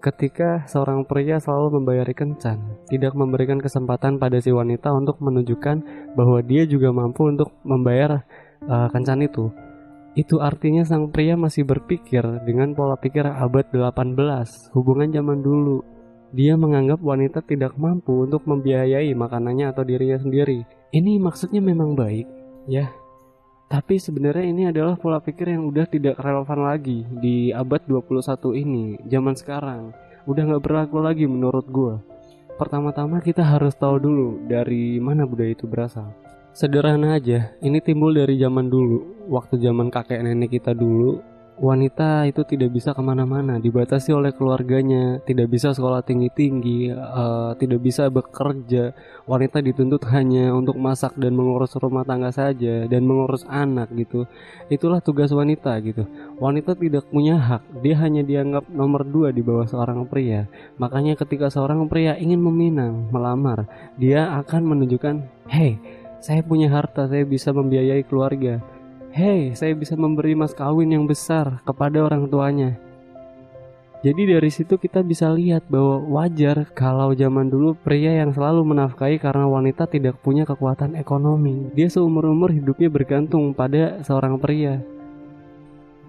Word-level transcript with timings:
ketika 0.00 0.64
seorang 0.64 1.04
pria 1.04 1.36
selalu 1.36 1.78
membayari 1.78 2.16
kencan, 2.16 2.80
tidak 2.88 3.12
memberikan 3.12 3.60
kesempatan 3.60 4.16
pada 4.16 4.40
si 4.40 4.48
wanita 4.50 4.90
untuk 4.96 5.20
menunjukkan 5.20 5.76
bahwa 6.16 6.40
dia 6.40 6.64
juga 6.64 6.90
mampu 6.90 7.28
untuk 7.28 7.52
membayar 7.62 8.24
uh, 8.64 8.88
kencan 8.90 9.22
itu. 9.22 9.52
Itu 10.18 10.42
artinya 10.42 10.82
sang 10.82 11.14
pria 11.14 11.38
masih 11.38 11.62
berpikir 11.62 12.24
dengan 12.42 12.74
pola 12.74 12.98
pikir 12.98 13.22
abad 13.22 13.70
18, 13.70 14.74
hubungan 14.74 15.08
zaman 15.14 15.38
dulu. 15.38 15.86
Dia 16.34 16.58
menganggap 16.58 16.98
wanita 16.98 17.46
tidak 17.46 17.78
mampu 17.78 18.26
untuk 18.26 18.42
membiayai 18.48 19.14
makanannya 19.14 19.70
atau 19.70 19.86
dirinya 19.86 20.18
sendiri. 20.18 20.66
Ini 20.90 21.22
maksudnya 21.22 21.62
memang 21.62 21.94
baik, 21.94 22.26
ya. 22.66 22.90
Tapi 23.70 24.02
sebenarnya 24.02 24.50
ini 24.50 24.66
adalah 24.66 24.98
pola 24.98 25.22
pikir 25.22 25.54
yang 25.54 25.70
udah 25.70 25.86
tidak 25.86 26.18
relevan 26.18 26.66
lagi 26.66 27.06
di 27.22 27.54
abad 27.54 27.78
21 27.86 28.50
ini, 28.58 28.98
zaman 29.06 29.38
sekarang. 29.38 29.94
Udah 30.26 30.42
gak 30.42 30.62
berlaku 30.66 30.98
lagi 30.98 31.30
menurut 31.30 31.70
gue. 31.70 31.94
Pertama-tama 32.58 33.22
kita 33.22 33.46
harus 33.46 33.78
tahu 33.78 34.02
dulu 34.02 34.42
dari 34.50 34.98
mana 34.98 35.22
budaya 35.22 35.54
itu 35.54 35.70
berasal. 35.70 36.10
Sederhana 36.50 37.14
aja, 37.14 37.54
ini 37.62 37.78
timbul 37.78 38.10
dari 38.10 38.42
zaman 38.42 38.66
dulu. 38.66 39.30
Waktu 39.30 39.62
zaman 39.62 39.86
kakek 39.86 40.18
nenek 40.18 40.58
kita 40.58 40.74
dulu, 40.74 41.22
wanita 41.60 42.24
itu 42.24 42.40
tidak 42.48 42.72
bisa 42.72 42.96
ke 42.96 43.02
mana-mana, 43.04 43.60
dibatasi 43.60 44.16
oleh 44.16 44.32
keluarganya, 44.32 45.20
tidak 45.28 45.52
bisa 45.52 45.76
sekolah 45.76 46.00
tinggi-tinggi, 46.00 46.88
uh, 46.96 47.52
tidak 47.60 47.84
bisa 47.84 48.08
bekerja. 48.08 48.96
Wanita 49.28 49.60
dituntut 49.60 50.08
hanya 50.08 50.56
untuk 50.56 50.80
masak 50.80 51.12
dan 51.20 51.36
mengurus 51.36 51.76
rumah 51.76 52.08
tangga 52.08 52.32
saja 52.32 52.88
dan 52.88 53.04
mengurus 53.04 53.44
anak 53.44 53.92
gitu. 53.92 54.24
Itulah 54.72 55.04
tugas 55.04 55.28
wanita 55.36 55.76
gitu. 55.84 56.08
Wanita 56.40 56.72
tidak 56.80 57.04
punya 57.12 57.36
hak, 57.36 57.84
dia 57.84 57.94
hanya 58.00 58.24
dianggap 58.24 58.64
nomor 58.72 59.04
dua 59.04 59.28
di 59.28 59.44
bawah 59.44 59.68
seorang 59.68 60.08
pria. 60.08 60.48
Makanya 60.80 61.12
ketika 61.20 61.52
seorang 61.52 61.84
pria 61.92 62.16
ingin 62.16 62.40
meminang, 62.40 63.12
melamar, 63.12 63.68
dia 64.00 64.32
akan 64.40 64.64
menunjukkan, 64.64 65.28
hey, 65.52 65.76
saya 66.24 66.40
punya 66.40 66.72
harta, 66.72 67.04
saya 67.04 67.28
bisa 67.28 67.52
membiayai 67.52 68.00
keluarga 68.08 68.79
Hei, 69.10 69.58
saya 69.58 69.74
bisa 69.74 69.98
memberi 69.98 70.38
mas 70.38 70.54
kawin 70.54 70.94
yang 70.94 71.02
besar 71.02 71.58
kepada 71.66 71.98
orang 71.98 72.30
tuanya. 72.30 72.78
Jadi 74.06 74.22
dari 74.22 74.46
situ 74.54 74.78
kita 74.78 75.02
bisa 75.02 75.34
lihat 75.34 75.66
bahwa 75.66 75.98
wajar 76.14 76.70
kalau 76.78 77.10
zaman 77.10 77.50
dulu 77.50 77.74
pria 77.74 78.22
yang 78.22 78.30
selalu 78.30 78.62
menafkahi 78.70 79.18
karena 79.18 79.50
wanita 79.50 79.90
tidak 79.90 80.22
punya 80.22 80.46
kekuatan 80.46 80.94
ekonomi. 80.94 81.74
Dia 81.74 81.90
seumur-umur 81.90 82.54
hidupnya 82.54 82.86
bergantung 82.86 83.50
pada 83.50 83.98
seorang 84.06 84.38
pria. 84.38 84.78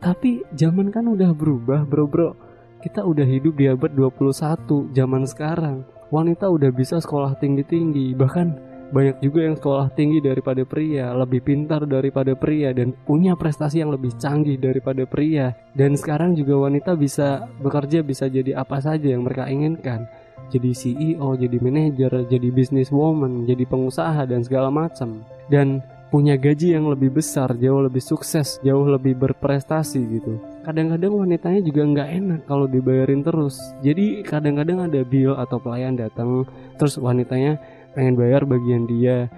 Tapi 0.00 0.48
zaman 0.56 0.88
kan 0.88 1.04
udah 1.04 1.36
berubah 1.36 1.84
bro 1.84 2.08
bro. 2.08 2.32
Kita 2.80 3.04
udah 3.04 3.28
hidup 3.28 3.60
di 3.60 3.68
abad 3.68 3.92
21 3.92 4.96
zaman 4.96 5.28
sekarang. 5.28 5.84
Wanita 6.08 6.48
udah 6.48 6.72
bisa 6.72 6.96
sekolah 6.96 7.36
tinggi-tinggi 7.36 8.16
bahkan 8.16 8.56
banyak 8.86 9.18
juga 9.18 9.40
yang 9.42 9.56
sekolah 9.58 9.90
tinggi 9.98 10.22
daripada 10.22 10.62
pria, 10.62 11.10
lebih 11.10 11.42
pintar 11.42 11.82
daripada 11.90 12.38
pria, 12.38 12.70
dan 12.70 12.94
punya 13.02 13.34
prestasi 13.34 13.82
yang 13.82 13.90
lebih 13.90 14.14
canggih 14.14 14.54
daripada 14.58 15.02
pria. 15.02 15.54
Dan 15.74 15.98
sekarang 15.98 16.38
juga 16.38 16.70
wanita 16.70 16.94
bisa 16.94 17.50
bekerja, 17.58 18.06
bisa 18.06 18.30
jadi 18.30 18.54
apa 18.54 18.78
saja 18.78 19.10
yang 19.10 19.26
mereka 19.26 19.50
inginkan. 19.50 20.06
Jadi 20.46 20.70
CEO, 20.70 21.34
jadi 21.34 21.58
manajer, 21.58 22.30
jadi 22.30 22.48
businesswoman, 22.54 23.50
jadi 23.50 23.66
pengusaha, 23.66 24.22
dan 24.30 24.46
segala 24.46 24.70
macam. 24.70 25.26
Dan 25.50 25.82
punya 26.06 26.38
gaji 26.38 26.78
yang 26.78 26.86
lebih 26.86 27.18
besar, 27.18 27.58
jauh 27.58 27.82
lebih 27.82 27.98
sukses, 27.98 28.62
jauh 28.62 28.86
lebih 28.86 29.18
berprestasi 29.18 29.98
gitu. 30.06 30.38
Kadang-kadang 30.62 31.26
wanitanya 31.26 31.60
juga 31.62 31.82
nggak 31.82 32.08
enak 32.22 32.40
kalau 32.46 32.70
dibayarin 32.70 33.26
terus. 33.26 33.58
Jadi 33.82 34.22
kadang-kadang 34.22 34.86
ada 34.86 35.02
bill 35.02 35.34
atau 35.34 35.58
pelayan 35.58 35.98
datang, 35.98 36.46
terus 36.78 36.94
wanitanya 36.98 37.58
pengen 37.96 38.20
bayar 38.20 38.44
bagian 38.44 38.84
dia. 38.84 39.32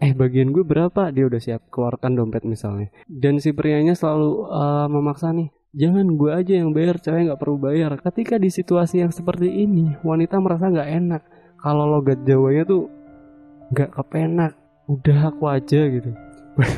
Eh 0.00 0.16
bagian 0.16 0.56
gue 0.56 0.64
berapa? 0.64 1.12
Dia 1.12 1.28
udah 1.28 1.36
siap 1.36 1.68
keluarkan 1.68 2.16
dompet 2.16 2.48
misalnya. 2.48 2.88
Dan 3.04 3.36
si 3.36 3.52
prianya 3.52 3.92
selalu 3.92 4.48
uh, 4.48 4.88
memaksa 4.88 5.36
nih 5.36 5.52
jangan 5.70 6.18
gue 6.18 6.30
aja 6.34 6.52
yang 6.58 6.74
bayar 6.74 6.98
cewek 6.98 7.30
nggak 7.30 7.40
perlu 7.40 7.58
bayar. 7.60 7.94
Ketika 8.00 8.40
di 8.40 8.50
situasi 8.50 9.04
yang 9.04 9.12
seperti 9.12 9.46
ini 9.46 9.94
wanita 10.02 10.40
merasa 10.40 10.72
nggak 10.72 10.90
enak. 11.04 11.22
Kalau 11.60 11.84
logat 11.84 12.24
jawanya 12.24 12.64
tuh 12.64 12.88
nggak 13.76 13.90
kepenak. 13.92 14.52
Udah 14.88 15.30
aku 15.30 15.44
aja 15.46 15.80
gitu. 15.86 16.10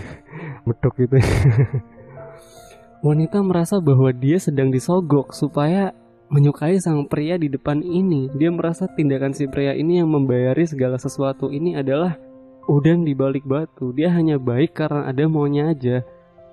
Bedok 0.67 0.95
gitu. 0.99 1.17
Wanita 3.07 3.43
merasa 3.43 3.83
bahwa 3.83 4.15
dia 4.15 4.39
sedang 4.39 4.71
disogok 4.71 5.35
supaya 5.35 5.91
menyukai 6.33 6.81
sang 6.81 7.05
pria 7.05 7.37
di 7.37 7.53
depan 7.53 7.85
ini. 7.85 8.33
Dia 8.33 8.49
merasa 8.49 8.89
tindakan 8.89 9.37
si 9.37 9.45
pria 9.45 9.77
ini 9.77 10.01
yang 10.01 10.09
membayari 10.09 10.65
segala 10.65 10.97
sesuatu 10.97 11.53
ini 11.53 11.77
adalah 11.77 12.17
udang 12.73 13.05
di 13.05 13.13
balik 13.13 13.45
batu. 13.45 13.93
Dia 13.93 14.09
hanya 14.17 14.41
baik 14.41 14.73
karena 14.73 15.05
ada 15.13 15.29
maunya 15.29 15.69
aja. 15.69 16.01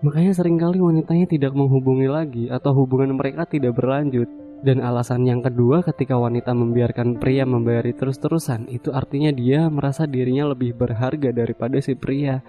Makanya 0.03 0.35
sering 0.35 0.59
kali 0.59 0.83
wanitanya 0.83 1.27
tidak 1.31 1.55
menghubungi 1.55 2.07
lagi 2.11 2.51
atau 2.51 2.75
hubungan 2.75 3.15
mereka 3.15 3.47
tidak 3.47 3.79
berlanjut. 3.79 4.27
Dan 4.59 4.83
alasan 4.83 5.23
yang 5.23 5.39
kedua 5.39 5.79
ketika 5.87 6.19
wanita 6.19 6.51
membiarkan 6.51 7.15
pria 7.15 7.47
membayari 7.47 7.95
terus-terusan 7.95 8.67
itu 8.67 8.91
artinya 8.91 9.31
dia 9.31 9.71
merasa 9.71 10.03
dirinya 10.03 10.51
lebih 10.51 10.75
berharga 10.75 11.31
daripada 11.31 11.79
si 11.79 11.95
pria 11.95 12.43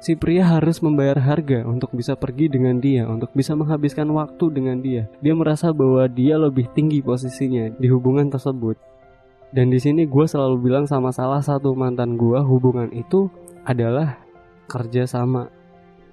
si 0.00 0.14
pria 0.14 0.44
harus 0.44 0.80
membayar 0.84 1.16
harga 1.18 1.64
untuk 1.64 1.92
bisa 1.96 2.14
pergi 2.14 2.52
dengan 2.52 2.78
dia, 2.78 3.08
untuk 3.08 3.32
bisa 3.32 3.56
menghabiskan 3.56 4.08
waktu 4.12 4.44
dengan 4.52 4.80
dia. 4.80 5.08
Dia 5.24 5.34
merasa 5.34 5.72
bahwa 5.72 6.04
dia 6.08 6.36
lebih 6.36 6.68
tinggi 6.76 7.00
posisinya 7.00 7.72
di 7.76 7.86
hubungan 7.88 8.28
tersebut. 8.28 8.76
Dan 9.54 9.72
di 9.72 9.78
sini 9.80 10.04
gue 10.04 10.26
selalu 10.26 10.58
bilang 10.58 10.84
sama 10.84 11.14
salah 11.14 11.40
satu 11.40 11.72
mantan 11.72 12.18
gue, 12.18 12.38
hubungan 12.42 12.90
itu 12.92 13.30
adalah 13.64 14.20
kerja 14.68 15.06
sama. 15.08 15.48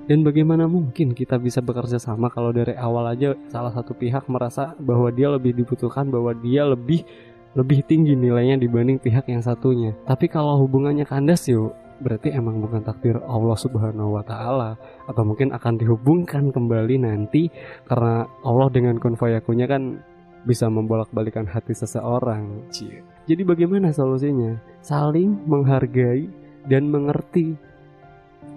Dan 0.04 0.20
bagaimana 0.20 0.68
mungkin 0.68 1.16
kita 1.16 1.40
bisa 1.40 1.64
bekerja 1.64 1.96
sama 1.96 2.28
kalau 2.28 2.52
dari 2.52 2.76
awal 2.76 3.08
aja 3.08 3.40
salah 3.48 3.72
satu 3.72 3.96
pihak 3.96 4.28
merasa 4.28 4.76
bahwa 4.76 5.08
dia 5.16 5.32
lebih 5.32 5.56
dibutuhkan, 5.56 6.12
bahwa 6.12 6.36
dia 6.36 6.68
lebih 6.68 7.08
lebih 7.54 7.86
tinggi 7.86 8.18
nilainya 8.18 8.58
dibanding 8.58 8.98
pihak 8.98 9.30
yang 9.30 9.42
satunya. 9.42 9.94
Tapi 10.06 10.26
kalau 10.30 10.58
hubungannya 10.66 11.06
kandas 11.06 11.46
yuk, 11.50 11.74
berarti 12.02 12.34
emang 12.34 12.60
bukan 12.60 12.82
takdir 12.82 13.22
Allah 13.24 13.58
Subhanahu 13.58 14.18
wa 14.18 14.24
taala 14.26 14.76
atau 15.06 15.24
mungkin 15.24 15.54
akan 15.54 15.78
dihubungkan 15.78 16.50
kembali 16.50 17.06
nanti 17.06 17.48
karena 17.86 18.26
Allah 18.44 18.68
dengan 18.74 18.98
kun 18.98 19.16
kan 19.16 20.02
bisa 20.44 20.68
membolak-balikan 20.68 21.48
hati 21.48 21.72
seseorang. 21.72 22.68
Cie. 22.68 23.00
Jadi 23.24 23.42
bagaimana 23.48 23.96
solusinya? 23.96 24.60
Saling 24.84 25.48
menghargai 25.48 26.28
dan 26.68 26.92
mengerti 26.92 27.56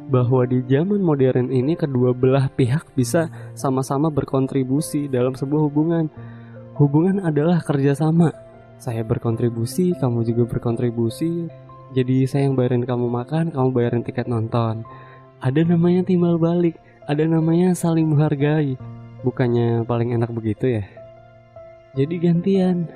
bahwa 0.06 0.46
di 0.46 0.62
zaman 0.66 1.02
modern 1.02 1.50
ini 1.50 1.74
kedua 1.74 2.14
belah 2.14 2.50
pihak 2.54 2.94
bisa 2.94 3.30
sama-sama 3.58 4.10
berkontribusi 4.10 5.06
dalam 5.06 5.34
sebuah 5.34 5.62
hubungan. 5.70 6.10
Hubungan 6.78 7.22
adalah 7.22 7.62
kerjasama. 7.62 8.45
Saya 8.76 9.02
berkontribusi, 9.02 9.96
kamu 9.96 10.22
juga 10.28 10.44
berkontribusi. 10.44 11.48
Jadi 11.94 12.26
saya 12.28 12.50
yang 12.50 12.58
bayarin 12.58 12.82
kamu 12.82 13.06
makan 13.08 13.54
kamu 13.54 13.68
bayarin 13.72 14.02
tiket 14.04 14.26
nonton. 14.26 14.82
Ada 15.40 15.62
namanya 15.62 16.02
timbal 16.02 16.36
balik 16.36 16.76
ada 17.06 17.22
namanya 17.22 17.70
saling 17.72 18.10
menghargai. 18.10 18.74
Bukannya 19.22 19.86
paling 19.86 20.10
enak 20.18 20.30
begitu 20.34 20.82
ya? 20.82 20.84
Jadi 21.94 22.14
gantian 22.18 22.90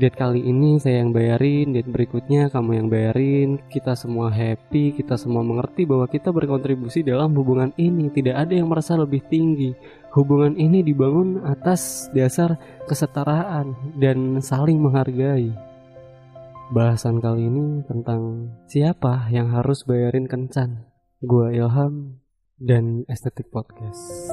date 0.00 0.16
kali 0.16 0.40
ini 0.40 0.80
saya 0.80 1.04
yang 1.04 1.12
bayarin 1.12 1.76
date 1.76 1.92
berikutnya 1.92 2.48
kamu 2.48 2.80
yang 2.80 2.88
bayarin 2.88 3.48
kita 3.68 3.92
semua 3.92 4.32
happy 4.32 4.96
kita 4.96 5.20
semua 5.20 5.44
mengerti 5.44 5.84
bahwa 5.84 6.08
kita 6.08 6.32
berkontribusi 6.32 7.04
dalam 7.04 7.36
hubungan 7.36 7.76
ini 7.76 8.08
tidak 8.08 8.48
ada 8.48 8.56
yang 8.56 8.72
merasa 8.72 8.96
lebih 8.96 9.20
tinggi 9.28 9.76
hubungan 10.16 10.56
ini 10.56 10.80
dibangun 10.80 11.44
atas 11.44 12.08
dasar 12.16 12.56
kesetaraan 12.88 13.76
dan 14.00 14.40
saling 14.40 14.80
menghargai 14.80 15.52
Bahasan 16.70 17.18
kali 17.18 17.50
ini 17.50 17.82
tentang 17.82 18.54
siapa 18.70 19.26
yang 19.34 19.50
harus 19.50 19.82
bayarin 19.82 20.30
kencan. 20.30 20.86
Gua 21.18 21.50
Ilham 21.50 22.22
dan 22.62 23.02
Estetik 23.10 23.50
Podcast. 23.50 24.30